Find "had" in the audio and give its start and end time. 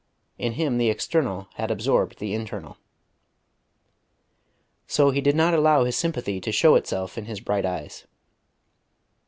1.57-1.69